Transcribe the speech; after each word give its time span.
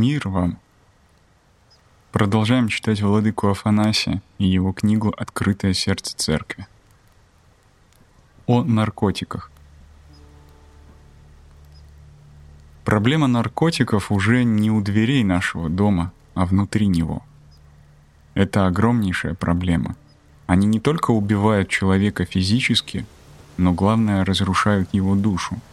Мир 0.00 0.28
вам! 0.28 0.56
Продолжаем 2.10 2.68
читать 2.68 3.02
Владыку 3.02 3.48
Афанасия 3.50 4.22
и 4.38 4.46
его 4.46 4.72
книгу 4.72 5.12
«Открытое 5.14 5.74
сердце 5.74 6.16
церкви». 6.16 6.66
О 8.46 8.64
наркотиках. 8.64 9.50
Проблема 12.86 13.26
наркотиков 13.26 14.10
уже 14.10 14.42
не 14.42 14.70
у 14.70 14.80
дверей 14.80 15.22
нашего 15.22 15.68
дома, 15.68 16.12
а 16.32 16.46
внутри 16.46 16.86
него. 16.86 17.22
Это 18.32 18.66
огромнейшая 18.66 19.34
проблема. 19.34 19.96
Они 20.46 20.66
не 20.66 20.80
только 20.80 21.10
убивают 21.10 21.68
человека 21.68 22.24
физически, 22.24 23.04
но 23.58 23.74
главное 23.74 24.24
разрушают 24.24 24.88
его 24.94 25.14
душу— 25.14 25.58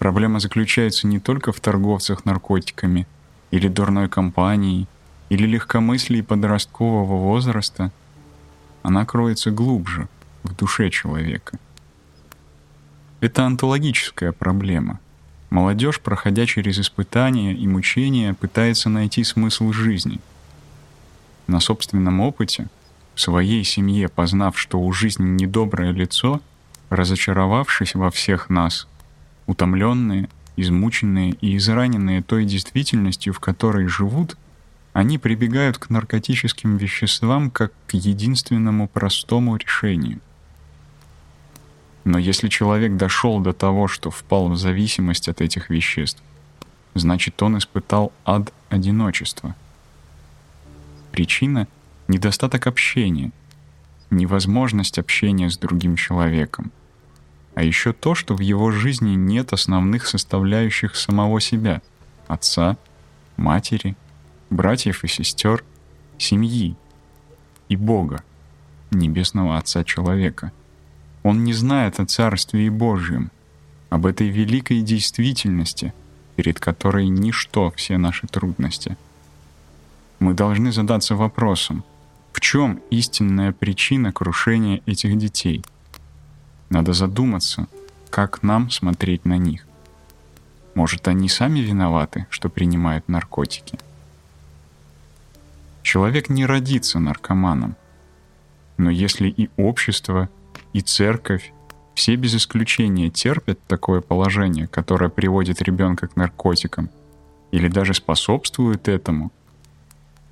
Проблема 0.00 0.40
заключается 0.40 1.06
не 1.06 1.20
только 1.20 1.52
в 1.52 1.60
торговцах 1.60 2.24
наркотиками 2.24 3.06
или 3.50 3.68
дурной 3.68 4.08
компании, 4.08 4.86
или 5.28 5.46
легкомыслии 5.46 6.22
подросткового 6.22 7.18
возраста. 7.18 7.92
Она 8.82 9.04
кроется 9.04 9.50
глубже, 9.50 10.08
в 10.42 10.56
душе 10.56 10.88
человека. 10.88 11.58
Это 13.20 13.44
онтологическая 13.44 14.32
проблема. 14.32 15.00
Молодежь, 15.50 16.00
проходя 16.00 16.46
через 16.46 16.78
испытания 16.78 17.52
и 17.52 17.66
мучения, 17.68 18.32
пытается 18.32 18.88
найти 18.88 19.22
смысл 19.22 19.70
жизни. 19.70 20.18
На 21.46 21.60
собственном 21.60 22.20
опыте, 22.20 22.68
в 23.14 23.20
своей 23.20 23.64
семье, 23.64 24.08
познав, 24.08 24.58
что 24.58 24.80
у 24.80 24.90
жизни 24.94 25.28
недоброе 25.28 25.92
лицо, 25.92 26.40
разочаровавшись 26.88 27.94
во 27.94 28.10
всех 28.10 28.48
нас, 28.48 28.86
утомленные, 29.50 30.28
измученные 30.56 31.32
и 31.40 31.56
израненные 31.56 32.22
той 32.22 32.44
действительностью, 32.44 33.32
в 33.32 33.40
которой 33.40 33.88
живут, 33.88 34.36
они 34.92 35.18
прибегают 35.18 35.76
к 35.76 35.90
наркотическим 35.90 36.76
веществам 36.76 37.50
как 37.50 37.72
к 37.88 37.94
единственному 37.94 38.86
простому 38.86 39.56
решению. 39.56 40.20
Но 42.04 42.16
если 42.16 42.48
человек 42.48 42.96
дошел 42.96 43.40
до 43.40 43.52
того, 43.52 43.88
что 43.88 44.10
впал 44.10 44.48
в 44.48 44.56
зависимость 44.56 45.28
от 45.28 45.40
этих 45.40 45.68
веществ, 45.68 46.22
значит 46.94 47.42
он 47.42 47.58
испытал 47.58 48.12
ад 48.24 48.52
одиночества. 48.68 49.56
Причина— 51.10 51.66
недостаток 52.08 52.68
общения, 52.68 53.32
невозможность 54.10 54.98
общения 54.98 55.50
с 55.50 55.58
другим 55.58 55.96
человеком— 55.96 56.70
а 57.54 57.62
еще 57.62 57.92
то, 57.92 58.14
что 58.14 58.34
в 58.34 58.40
его 58.40 58.70
жизни 58.70 59.14
нет 59.14 59.52
основных 59.52 60.06
составляющих 60.06 60.96
самого 60.96 61.40
себя— 61.40 61.82
отца, 62.28 62.76
матери, 63.36 63.96
братьев 64.50 65.04
и 65.04 65.08
сестер, 65.08 65.64
семьи 66.18 66.76
и 67.68 67.76
Бога, 67.76 68.22
небесного 68.90 69.58
Отца 69.58 69.84
человека. 69.84 70.52
Он 71.22 71.44
не 71.44 71.52
знает 71.52 72.00
о 72.00 72.06
Царстве 72.06 72.70
Божьем, 72.70 73.30
об 73.90 74.06
этой 74.06 74.28
великой 74.28 74.82
действительности, 74.82 75.92
перед 76.36 76.60
которой 76.60 77.08
ничто 77.08 77.72
все 77.76 77.98
наши 77.98 78.26
трудности. 78.26 78.96
Мы 80.18 80.34
должны 80.34 80.72
задаться 80.72 81.16
вопросом, 81.16 81.84
в 82.32 82.40
чем 82.40 82.80
истинная 82.90 83.52
причина 83.52 84.12
крушения 84.12 84.80
этих 84.86 85.18
детей— 85.18 85.64
надо 86.70 86.92
задуматься, 86.92 87.66
как 88.10 88.42
нам 88.42 88.70
смотреть 88.70 89.24
на 89.24 89.36
них. 89.36 89.66
Может, 90.74 91.08
они 91.08 91.28
сами 91.28 91.58
виноваты, 91.58 92.26
что 92.30 92.48
принимают 92.48 93.08
наркотики? 93.08 93.78
Человек 95.82 96.28
не 96.28 96.46
родится 96.46 97.00
наркоманом. 97.00 97.74
Но 98.76 98.88
если 98.88 99.28
и 99.28 99.50
общество, 99.56 100.30
и 100.72 100.80
церковь, 100.80 101.52
все 101.94 102.14
без 102.14 102.34
исключения 102.36 103.10
терпят 103.10 103.58
такое 103.66 104.00
положение, 104.00 104.68
которое 104.68 105.10
приводит 105.10 105.60
ребенка 105.60 106.06
к 106.06 106.16
наркотикам, 106.16 106.88
или 107.50 107.66
даже 107.68 107.94
способствует 107.94 108.86
этому, 108.86 109.32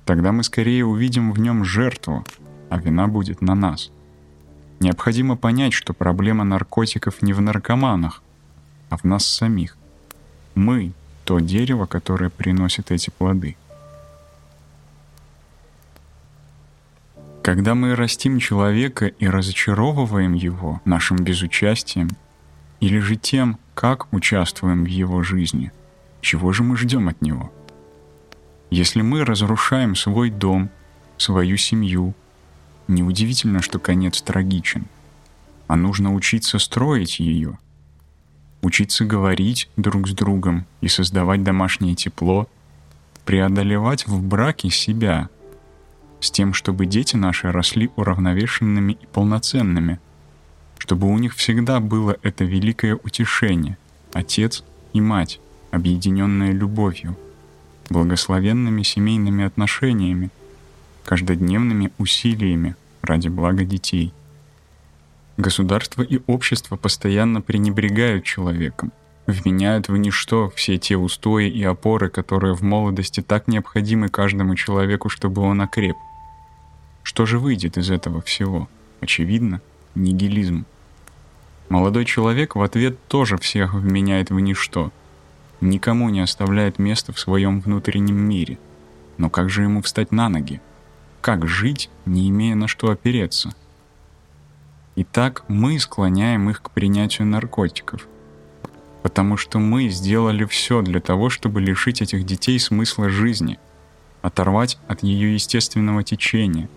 тогда 0.05 0.31
мы 0.31 0.43
скорее 0.43 0.85
увидим 0.85 1.33
в 1.33 1.39
нем 1.39 1.65
жертву, 1.65 2.25
а 2.69 2.77
вина 2.77 3.07
будет 3.07 3.41
на 3.41 3.55
нас— 3.55 3.91
Необходимо 4.79 5.35
понять, 5.35 5.73
что 5.73 5.93
проблема 5.93 6.43
наркотиков 6.43 7.21
не 7.21 7.33
в 7.33 7.41
наркоманах, 7.41 8.23
а 8.89 8.97
в 8.97 9.03
нас 9.03 9.25
самих. 9.25 9.77
Мы— 10.55 10.93
то 11.25 11.39
дерево, 11.39 11.85
которое 11.85 12.29
приносит 12.29 12.91
эти 12.91 13.09
плоды. 13.09 13.55
Когда 17.43 17.75
мы 17.75 17.95
растим 17.95 18.39
человека 18.39 19.07
и 19.07 19.27
разочаровываем 19.27 20.33
его 20.33 20.81
нашим 20.85 21.17
безучастием, 21.17 22.09
или 22.79 22.99
же 22.99 23.15
тем, 23.15 23.57
как 23.73 24.11
участвуем 24.13 24.83
в 24.83 24.87
его 24.87 25.23
жизни, 25.23 25.71
чего 26.21 26.51
же 26.53 26.63
мы 26.63 26.77
ждем 26.77 27.09
от 27.09 27.21
него? 27.21 27.51
Если 28.69 29.01
мы 29.01 29.25
разрушаем 29.25 29.95
свой 29.95 30.29
дом, 30.29 30.69
свою 31.17 31.57
семью, 31.57 32.13
Неудивительно, 32.89 33.61
что 33.61 33.77
конец 33.77 34.19
трагичен. 34.19 34.87
А 35.67 35.75
нужно 35.75 36.11
учиться 36.11 36.57
строить 36.57 37.19
ее. 37.19 37.59
Учиться 38.63 39.05
говорить 39.05 39.69
друг 39.77 40.07
с 40.07 40.13
другом 40.13 40.65
и 40.81 40.87
создавать 40.87 41.43
домашнее 41.43 41.93
тепло, 41.93 42.49
преодолевать 43.25 44.07
в 44.07 44.23
браке 44.23 44.71
себя, 44.71 45.29
с 46.19 46.31
тем, 46.31 46.55
чтобы 46.55 46.87
дети 46.87 47.15
наши 47.15 47.51
росли 47.51 47.91
уравновешенными 47.95 48.93
и 48.93 49.05
полноценными, 49.05 49.99
чтобы 50.79 51.07
у 51.07 51.17
них 51.19 51.35
всегда 51.35 51.79
было 51.79 52.17
это 52.23 52.43
великое 52.43 52.95
утешение, 52.95 53.77
отец 54.13 54.63
и 54.93 54.99
мать, 54.99 55.39
объединенные 55.69 56.53
любовью, 56.53 57.15
благословенными 57.91 58.81
семейными 58.81 59.45
отношениями, 59.45 60.31
каждодневными 61.09 61.91
усилиями 61.97 62.75
ради 63.01 63.29
блага 63.29 63.63
детей. 63.65 64.13
Государство 65.37 66.03
и 66.03 66.21
общество 66.27 66.75
постоянно 66.75 67.41
пренебрегают 67.41 68.25
человеком, 68.25 68.91
вменяют 69.25 69.89
в 69.89 69.97
ничто 69.97 70.51
все 70.55 70.77
те 70.77 70.97
устои 70.97 71.49
и 71.49 71.63
опоры, 71.63 72.09
которые 72.09 72.53
в 72.53 72.61
молодости 72.61 73.21
так 73.21 73.47
необходимы 73.47 74.09
каждому 74.09 74.53
человеку, 74.53 75.09
чтобы 75.09 75.41
он 75.41 75.61
окреп. 75.61 75.95
Что 77.01 77.25
же 77.25 77.39
выйдет 77.39 77.79
из 77.79 77.89
этого 77.89 78.21
всего? 78.21 78.69
Очевидно, 79.01 79.61
нигилизм. 79.95 80.67
Молодой 81.69 82.05
человек 82.05 82.55
в 82.55 82.61
ответ 82.61 83.03
тоже 83.07 83.39
всех 83.39 83.73
вменяет 83.73 84.29
в 84.29 84.39
ничто, 84.39 84.91
никому 85.59 86.09
не 86.09 86.19
оставляет 86.19 86.77
места 86.77 87.13
в 87.13 87.19
своем 87.19 87.61
внутреннем 87.61 88.17
мире. 88.17 88.59
Но 89.17 89.31
как 89.31 89.49
же 89.49 89.63
ему 89.63 89.81
встать 89.81 90.11
на 90.11 90.29
ноги? 90.29 90.61
Как 91.21 91.47
жить, 91.47 91.89
не 92.05 92.29
имея 92.29 92.55
на 92.55 92.67
что 92.69 92.91
опереться? 92.91 93.53
Итак, 94.95 95.43
мы 95.49 95.77
склоняем 95.77 96.49
их 96.49 96.61
к 96.61 96.71
принятию 96.71 97.27
наркотиков, 97.27 98.07
потому 99.03 99.35
что 99.35 99.59
мы 99.59 99.89
сделали 99.89 100.45
все 100.45 100.81
для 100.81 101.01
того, 101.01 101.29
чтобы 101.29 101.59
лишить 101.59 102.01
этих 102.01 102.25
детей 102.25 102.57
смысла 102.57 103.09
жизни, 103.09 103.59
оторвать 104.21 104.77
от 104.87 105.03
ее 105.03 105.33
естественного 105.33 106.03
течения, 106.03 106.69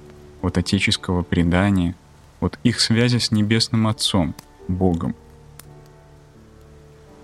от 0.42 0.59
отеческого 0.59 1.22
предания, 1.22 1.94
от 2.41 2.59
их 2.64 2.80
связи 2.80 3.19
с 3.19 3.30
Небесным 3.30 3.86
Отцом, 3.86 4.34
Богом. 4.66 5.14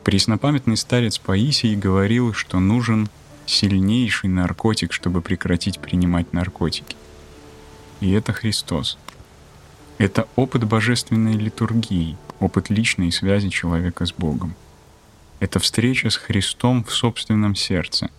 Преснопамятный 0.04 0.76
старец 0.76 1.18
Паисий 1.18 1.74
говорил, 1.74 2.32
что 2.32 2.60
нужен 2.60 3.08
сильнейший 3.44 4.30
наркотик, 4.30 4.92
чтобы 4.92 5.20
прекратить 5.20 5.80
принимать 5.80 6.32
наркотики— 6.32 6.96
и 8.00 8.12
это 8.12 8.32
Христос. 8.32 8.98
Это 9.98 10.28
опыт 10.36 10.64
божественной 10.64 11.34
литургии, 11.34 12.16
опыт 12.40 12.70
личной 12.70 13.10
связи 13.10 13.48
человека 13.48 14.06
с 14.06 14.12
Богом. 14.12 14.54
Это 15.40 15.58
встреча 15.58 16.10
с 16.10 16.16
Христом 16.16 16.84
в 16.84 16.92
собственном 16.92 17.54
сердце. 17.54 18.10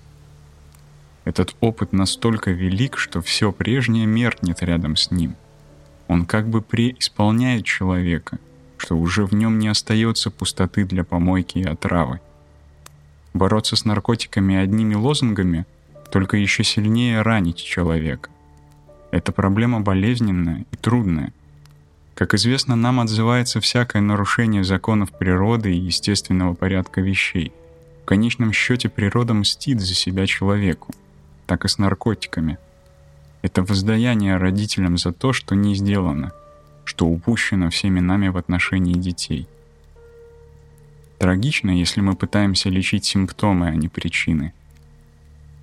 Этот 1.25 1.55
опыт 1.59 1.93
настолько 1.93 2.51
велик, 2.51 2.97
что 2.97 3.21
все 3.21 3.51
прежнее 3.51 4.05
меркнет 4.05 4.63
рядом 4.63 4.95
с 4.95 5.11
ним. 5.11 5.35
Он 6.07 6.25
как 6.25 6.49
бы 6.49 6.61
преисполняет 6.61 7.65
человека, 7.65 8.39
что 8.77 8.97
уже 8.97 9.25
в 9.25 9.33
нем 9.33 9.59
не 9.59 9.67
остается 9.67 10.31
пустоты 10.31 10.85
для 10.85 11.03
помойки 11.03 11.59
и 11.59 11.63
отравы. 11.63 12.19
Бороться 13.33 13.75
с 13.75 13.85
наркотиками 13.85 14.55
одними 14.55 14.95
лозунгами 14.95 15.65
только 16.11 16.37
еще 16.37 16.63
сильнее 16.63 17.21
ранить 17.21 17.57
человека. 17.57 18.31
Это 19.11 19.31
проблема 19.31 19.81
болезненная 19.81 20.65
и 20.71 20.75
трудная. 20.75 21.33
Как 22.15 22.33
известно, 22.33 22.75
нам 22.75 22.99
отзывается 22.99 23.61
всякое 23.61 24.01
нарушение 24.01 24.63
законов 24.63 25.11
природы 25.11 25.73
и 25.73 25.79
естественного 25.79 26.53
порядка 26.53 27.01
вещей, 27.01 27.53
конечном 28.09 28.53
счете 28.53 28.89
природа 28.89 29.35
мстит 29.35 29.81
за 29.81 29.93
себя 29.93 30.25
человеку, 30.25 30.95
так 31.45 31.63
и 31.63 31.67
с 31.67 31.77
наркотиками. 31.77 32.57
Это 33.43 33.61
воздаяние 33.61 34.37
родителям 34.37 34.97
за 34.97 35.11
то, 35.11 35.31
что 35.31 35.53
не 35.53 35.75
сделано, 35.75 36.31
что 36.85 37.05
упущено 37.05 37.69
всеми 37.69 37.99
нами 37.99 38.29
в 38.29 38.37
отношении 38.37 38.95
детей. 38.95 39.47
Трагично, 41.19 41.69
если 41.69 42.01
мы 42.01 42.15
пытаемся 42.15 42.69
лечить 42.69 43.05
симптомы, 43.05 43.67
а 43.67 43.75
не 43.75 43.89
причины. 43.89 44.53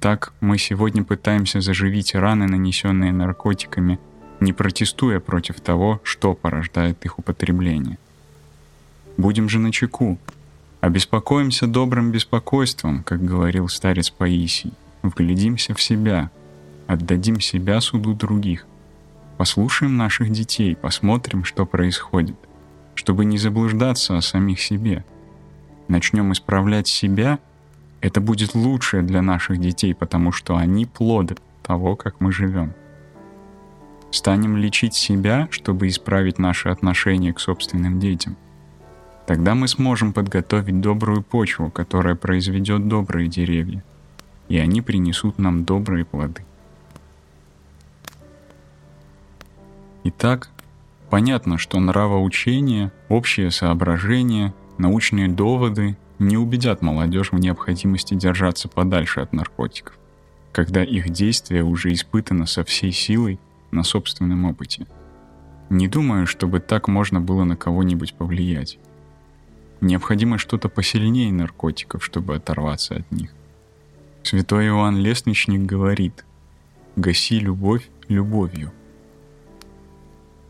Так 0.07 0.33
мы 0.39 0.57
сегодня 0.57 1.03
пытаемся 1.03 1.61
заживить 1.61 2.15
раны, 2.15 2.47
нанесенные 2.47 3.11
наркотиками, 3.11 3.99
не 4.39 4.53
протестуя 4.53 5.19
против 5.19 5.61
того, 5.61 6.01
что 6.05 6.33
порождает 6.35 7.05
их 7.05 7.19
употребление. 7.19 7.99
Будем 9.17 9.49
же 9.49 9.59
начеку, 9.59 10.17
Обеспокоимся 10.81 11.67
добрым 11.67 12.13
беспокойством, 12.13 13.03
как 13.03 13.25
говорил 13.25 13.69
старец 13.69 14.11
Паисий. 14.11 14.75
Вглядимся 15.03 15.75
в 15.75 15.83
себя, 15.83 16.31
отдадим 16.87 17.41
себя 17.41 17.81
суду 17.81 18.15
других. 18.15 18.65
Послушаем 19.39 19.97
наших 19.97 20.31
детей, 20.31 20.77
посмотрим, 20.77 21.43
что 21.43 21.67
происходит, 21.67 22.37
чтобы 22.95 23.25
не 23.25 23.39
заблуждаться 23.39 24.17
о 24.17 24.23
самих 24.23 24.61
себе. 24.61 25.05
Начнем 25.89 26.31
исправлять 26.31 26.87
себя, 26.87 27.41
это 28.01 28.21
будет 28.21 28.55
лучшее 28.55 29.03
для 29.03 29.23
наших 29.23 29.59
детей, 29.59 29.95
потому 29.95 30.33
что 30.33 30.57
они 30.57 30.87
плоды 30.87 31.37
того, 31.63 31.97
как 31.97 32.21
мы 32.21 32.33
живем. 32.33 32.75
Станем 34.11 34.57
лечить 34.57 34.95
себя, 34.95 35.49
чтобы 35.51 35.89
исправить 35.89 36.39
наши 36.39 36.69
отношения 36.69 37.33
к 37.33 37.41
собственным 37.41 38.01
детям– 38.01 38.37
Тогда 39.27 39.57
мы 39.57 39.67
сможем 39.67 40.13
подготовить 40.13 40.81
добрую 40.81 41.21
почву, 41.23 41.69
которая 41.69 42.15
произведет 42.15 42.87
добрые 42.87 43.29
деревья, 43.29 43.83
и 44.49 44.57
они 44.57 44.81
принесут 44.83 45.39
нам 45.39 45.65
добрые 45.65 46.05
плоды. 46.05 46.45
Итак, 50.05 50.49
понятно, 51.11 51.59
что 51.59 51.81
нравоучение, 51.81 52.93
общее 53.09 53.51
соображение, 53.51 54.55
научные 54.79 55.27
доводы 55.27 55.97
не 56.19 56.37
убедят 56.37 56.83
молодежь 56.83 57.33
в 57.33 57.39
необходимости 57.39 58.15
держаться 58.15 58.69
подальше 58.69 59.21
от 59.21 59.33
наркотиков, 59.33 59.99
когда 60.53 60.83
их 60.83 61.11
действие 61.11 61.65
уже 61.65 61.93
испытано 61.93 62.47
со 62.47 62.65
всей 62.65 62.93
силой 62.93 63.39
на 63.71 63.83
собственном 63.83 64.45
опыте. 64.45 64.87
Не 65.69 65.89
думаю, 65.89 66.27
чтобы 66.27 66.61
так 66.61 66.89
можно 66.89 67.21
было 67.21 67.45
на 67.45 67.57
кого-нибудь 67.57 68.15
повлиять. 68.15 68.79
Необходимо 69.81 70.39
что-то 70.39 70.69
посильнее 70.69 71.33
наркотиков, 71.33 72.05
чтобы 72.05 72.37
оторваться 72.37 72.97
от 72.97 73.11
них. 73.11 73.35
Святой 74.23 74.67
Иоанн 74.67 74.97
Лестничник 74.97 75.61
говорит, 75.67 76.25
«Гаси 76.97 77.39
любовь 77.39 77.89
любовью». 78.09 78.73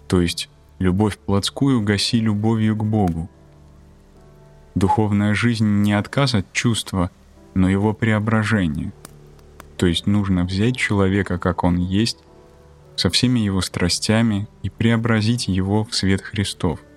То 0.06 0.20
есть 0.20 0.48
любовь 0.78 1.18
плотскую 1.18 1.80
гаси 1.82 2.20
любовью 2.20 2.76
к 2.76 2.84
Богу. 2.84 3.28
Духовная 4.76 5.34
жизнь 5.34 5.82
не 5.82 5.92
отказ 5.92 6.36
от 6.36 6.52
чувства, 6.52 7.10
но 7.54 7.68
его 7.68 7.92
преображение. 7.92 8.92
То 9.76 9.86
есть 9.86 10.06
нужно 10.06 10.44
взять 10.44 10.76
человека, 10.76 11.38
как 11.38 11.64
он 11.64 11.78
есть, 11.78 12.18
со 12.94 13.10
всеми 13.10 13.40
его 13.40 13.60
страстями 13.60 14.46
и 14.62 14.70
преобразить 14.70 15.48
его 15.48 15.82
в 15.82 15.92
свет 15.96 16.22
Христов– 16.22 16.78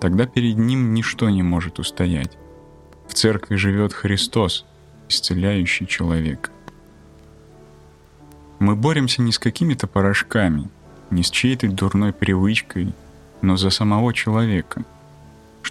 Тогда 0.00 0.26
перед 0.26 0.58
ним 0.58 0.92
ничто 0.92 1.30
не 1.30 1.42
может 1.42 1.78
устоять. 1.78 2.36
В 3.08 3.14
церкви 3.14 3.56
живет 3.56 3.92
Христос, 3.92 4.66
исцеляющий 5.08 5.86
человека. 5.86 6.50
Мы 8.58 8.76
боремся 8.76 9.22
не 9.22 9.32
с 9.32 9.38
какими-то 9.38 9.86
порошками, 9.86 10.68
не 11.10 11.22
с 11.22 11.30
чьей-то 11.30 11.68
дурной 11.68 12.12
привычкой, 12.12 12.92
но 13.42 13.56
за 13.56 13.70
самого 13.70 14.12
человека, 14.12 14.84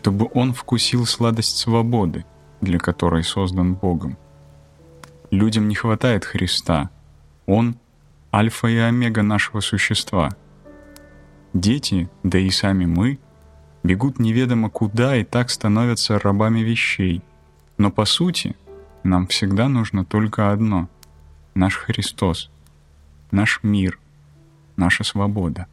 чтобы 0.05 0.29
он 0.35 0.53
вкусил 0.53 1.07
сладость 1.07 1.57
свободы, 1.57 2.25
для 2.61 2.77
которой 2.77 3.23
создан 3.23 3.73
Богом. 3.73 4.19
Людям 5.31 5.67
не 5.67 5.73
хватает 5.73 6.25
Христа. 6.25 6.91
Он— 7.47 7.75
альфа 8.31 8.67
и 8.67 8.77
омега 8.77 9.23
нашего 9.23 9.61
существа. 9.61 10.29
Дети, 11.55 12.07
да 12.21 12.37
и 12.37 12.51
сами 12.51 12.85
мы, 12.85 13.17
бегут 13.81 14.19
неведомо 14.19 14.69
куда 14.69 15.15
и 15.15 15.23
так 15.23 15.49
становятся 15.49 16.19
рабами 16.19 16.59
вещей. 16.59 17.23
Но 17.79 17.89
по 17.89 18.05
сути 18.05 18.55
нам 19.01 19.25
всегда 19.25 19.67
нужно 19.69 20.05
только 20.05 20.51
одно— 20.51 20.87
наш 21.55 21.77
Христос, 21.77 22.51
наш 23.31 23.59
мир, 23.63 23.97
наша 24.75 25.03
свобода. 25.03 25.65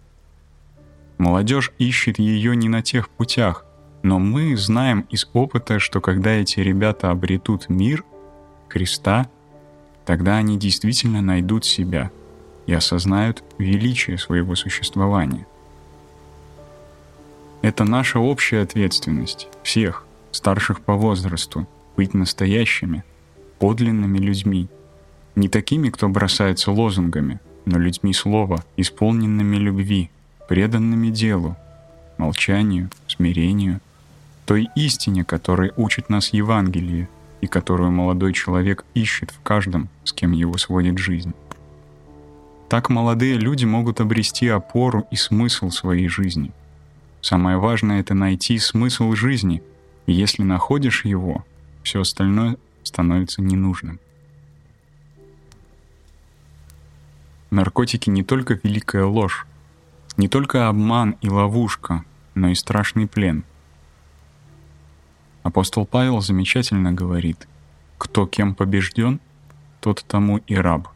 Молодежь 1.19 1.70
ищет 1.76 2.19
ее 2.19 2.56
не 2.56 2.70
на 2.70 2.81
тех 2.81 3.11
путях, 3.11 3.67
но 4.02 4.19
мы 4.19 4.56
знаем 4.56 5.06
из 5.10 5.28
опыта, 5.32 5.78
что 5.78 6.00
когда 6.00 6.31
эти 6.31 6.60
ребята 6.60 7.10
обретут 7.10 7.69
мир, 7.69 8.04
Христа, 8.69 9.28
тогда 10.04 10.37
они 10.37 10.58
действительно 10.58 11.22
найдут 11.22 11.64
себя 11.64 12.10
и 12.66 12.72
осознают 12.72 13.44
величие 13.58 14.19
своего 14.19 14.54
существования. 14.56 15.46
Это 17.60 17.84
наша 17.84 18.19
общая 18.19 18.62
ответственность, 18.62 19.49
всех, 19.62 20.05
старших 20.32 20.81
по 20.81 20.94
возрасту, 20.94 21.69
быть 21.96 22.12
настоящими, 22.12 23.05
подлинными 23.60 24.19
людьми. 24.19 24.69
Не 25.37 25.48
такими, 25.48 25.90
кто 25.90 26.08
бросается 26.08 26.72
лозунгами, 26.72 27.38
но 27.64 27.78
людьми 27.78 28.12
слова, 28.12 28.64
исполненными 28.76 29.56
любви, 29.56 30.10
преданными 30.48 31.10
делу, 31.10 31.56
молчанию, 32.19 32.90
смирению, 33.06 33.81
той 34.52 34.69
истине, 34.76 35.25
которой 35.25 35.72
учит 35.76 36.08
нас 36.08 36.32
Евангелие 36.32 37.08
и 37.40 37.46
которую 37.46 37.90
молодой 37.90 38.32
человек 38.32 38.84
ищет 38.94 39.31
в 39.31 39.40
каждом, 39.43 39.88
с 40.04 40.12
кем 40.12 40.32
его 40.32 40.58
сводит 40.58 40.99
жизнь. 40.99 41.34
Так 42.69 42.88
молодые 42.88 43.34
люди 43.34 43.64
могут 43.64 44.00
обрести 44.00 44.49
опору 44.49 45.06
и 45.10 45.16
смысл 45.16 45.70
своей 45.70 46.08
жизни– 46.08 46.52
Самое 47.22 47.56
важное— 47.56 48.00
это 48.00 48.14
найти 48.14 48.58
смысл 48.58 49.12
жизни. 49.12 49.62
И 50.06 50.12
если 50.12 50.43
находишь 50.43 51.05
его, 51.05 51.44
все 51.84 52.00
остальное 52.00 52.56
становится 52.82 53.41
ненужным. 53.41 54.00
Наркотики 57.50 58.10
не 58.10 58.24
только 58.24 58.58
великая 58.62 59.05
ложь, 59.05 59.46
не 60.17 60.29
только 60.29 60.69
обман 60.69 61.17
и 61.20 61.31
ловушка, 61.31 62.05
но 62.34 62.48
и 62.48 62.56
страшный 62.56 63.06
плен. 63.06 63.44
Апостол 65.53 65.85
Павел 65.85 66.23
замечательно 66.23 66.94
говорит, 66.94 67.47
кто 67.99 68.27
кем 68.27 68.55
побежден, 68.55 69.21
тот 69.82 70.03
тому 70.09 70.39
и 70.39 70.56
раб. 70.56 70.89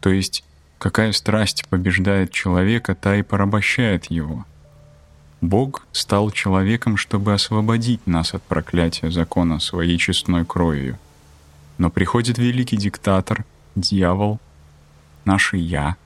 То 0.00 0.08
есть 0.08 0.42
Какая 0.78 1.12
страсть 1.12 1.68
побеждает 1.68 2.32
человека, 2.32 2.94
та 2.94 3.16
и 3.16 3.22
порабощает 3.22 4.06
его. 4.06 4.46
Бог 5.42 5.86
стал 5.92 6.30
человеком, 6.30 6.96
чтобы 6.96 7.34
освободить 7.34 8.06
нас 8.06 8.32
от 8.32 8.42
проклятия 8.42 9.10
закона 9.10 9.60
своей 9.60 9.98
честной 9.98 10.46
кровью. 10.46 10.96
Но 11.76 11.90
приходит 11.90 12.38
великий 12.38 12.78
диктатор, 12.78 13.44
дьявол, 13.76 14.40
наше 15.26 15.58
«я», 15.58 15.96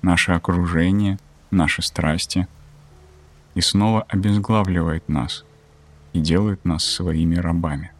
наше 0.00 0.32
окружение, 0.32 1.18
наши 1.50 1.82
страсти, 1.82 2.48
и 3.54 3.60
снова 3.60 4.06
обезглавливает 4.08 5.06
нас 5.10 5.44
и 6.12 6.20
делает 6.20 6.64
нас 6.64 6.84
своими 6.84 7.36
рабами. 7.36 7.92